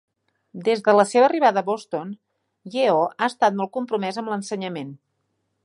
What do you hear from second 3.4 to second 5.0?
molt compromès amb l'ensenyament.